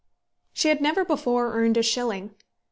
She 0.51 0.69
had 0.69 0.81
never 0.81 1.05
before 1.05 1.53
earned 1.53 1.77
a 1.77 1.83
shilling. 1.83 2.33